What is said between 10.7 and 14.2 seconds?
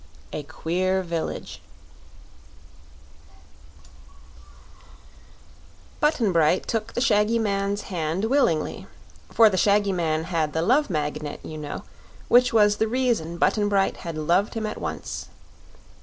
Magnet, you know, which was the reason Button Bright had